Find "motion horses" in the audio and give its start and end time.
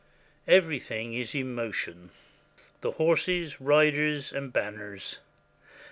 1.53-3.61